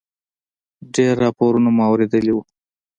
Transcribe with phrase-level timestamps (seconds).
[0.95, 2.37] ډېر راپورونه مو اورېدلي و.